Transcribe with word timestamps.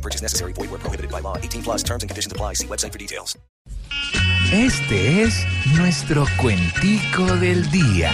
Purchase 0.00 0.22
necessary. 0.22 0.52
Void 0.54 0.70
where 0.70 0.78
prohibited 0.78 1.10
by 1.10 1.20
law. 1.20 1.36
18 1.36 1.62
plus 1.62 1.82
terms 1.82 2.02
and 2.02 2.08
conditions 2.08 2.32
apply. 2.32 2.54
See 2.54 2.66
website 2.66 2.92
for 2.92 2.98
details. 2.98 3.36
Este 4.52 5.22
es 5.22 5.44
nuestro 5.76 6.26
cuentico 6.36 7.24
del 7.36 7.70
día. 7.70 8.10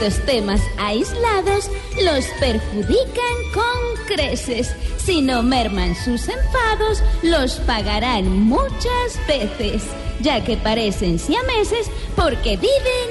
Estos 0.00 0.24
temas 0.26 0.60
aislados 0.76 1.68
los 2.04 2.24
perjudican 2.38 3.36
con 3.52 4.06
creces. 4.06 4.72
Si 4.96 5.20
no 5.20 5.42
merman 5.42 5.96
sus 5.96 6.28
enfados, 6.28 7.02
los 7.24 7.54
pagarán 7.66 8.44
muchas 8.44 9.18
veces, 9.26 9.82
ya 10.20 10.44
que 10.44 10.56
parecen 10.56 11.18
siameses 11.18 11.90
porque 12.14 12.56
viven 12.56 13.08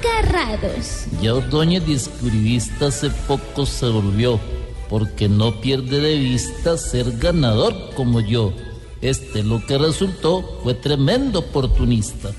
agarrados. 0.00 1.04
Ya 1.20 1.34
Ordóñez 1.34 1.86
descubrivista 1.86 2.86
hace 2.86 3.10
poco 3.10 3.66
se 3.66 3.90
volvió, 3.90 4.40
porque 4.88 5.28
no 5.28 5.60
pierde 5.60 6.00
de 6.00 6.16
vista 6.16 6.78
ser 6.78 7.18
ganador 7.18 7.90
como 7.94 8.20
yo. 8.20 8.54
Este 9.02 9.42
lo 9.42 9.66
que 9.66 9.76
resultó 9.76 10.60
fue 10.62 10.72
tremendo 10.72 11.40
oportunista. 11.40 12.30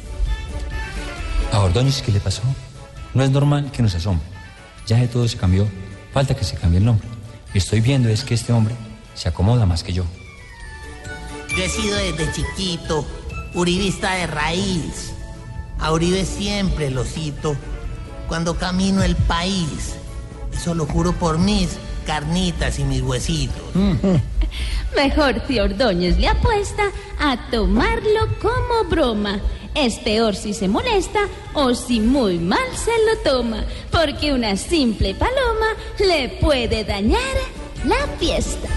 ¿A 1.51 1.59
Ordóñez 1.59 2.01
qué 2.01 2.11
le 2.11 2.19
pasó? 2.19 2.41
No 3.13 3.23
es 3.23 3.29
normal 3.29 3.71
que 3.71 3.83
nos 3.83 3.95
asombre. 3.95 4.25
Ya 4.87 4.97
de 4.97 5.07
todo 5.07 5.27
se 5.27 5.37
cambió. 5.37 5.67
Falta 6.13 6.35
que 6.35 6.43
se 6.43 6.55
cambie 6.55 6.79
el 6.79 6.85
nombre. 6.85 7.07
Y 7.53 7.57
estoy 7.57 7.81
viendo 7.81 8.09
es 8.09 8.23
que 8.23 8.33
este 8.33 8.53
hombre 8.53 8.75
se 9.13 9.29
acomoda 9.29 9.65
más 9.65 9.83
que 9.83 9.93
yo. 9.93 10.05
Yo 11.55 11.63
he 11.63 11.69
sido 11.69 11.97
desde 11.97 12.31
chiquito 12.33 13.05
uribista 13.53 14.13
de 14.15 14.27
raíz. 14.27 15.13
A 15.79 15.91
Uribe 15.91 16.25
siempre 16.25 16.89
lo 16.89 17.03
cito 17.03 17.55
cuando 18.27 18.57
camino 18.57 19.03
el 19.03 19.15
país. 19.15 19.95
Eso 20.51 20.73
lo 20.73 20.85
juro 20.85 21.13
por 21.13 21.37
mis 21.37 21.77
carnitas 22.05 22.79
y 22.79 22.83
mis 22.83 23.01
huesitos. 23.01 23.63
Mejor 24.95 25.41
si 25.47 25.59
Ordóñez 25.59 26.17
le 26.17 26.27
apuesta 26.27 26.83
a 27.19 27.49
tomarlo 27.49 28.27
como 28.41 28.89
broma. 28.89 29.39
Es 29.75 29.95
peor 29.99 30.35
si 30.35 30.53
se 30.53 30.67
molesta 30.67 31.27
o 31.53 31.73
si 31.73 31.99
muy 31.99 32.37
mal 32.37 32.59
se 32.75 32.91
lo 32.91 33.31
toma, 33.31 33.65
porque 33.91 34.31
una 34.31 34.55
simple 34.55 35.15
paloma 35.15 35.75
le 35.99 36.29
puede 36.39 36.83
dañar 36.83 37.35
la 37.85 38.07
fiesta. 38.19 38.69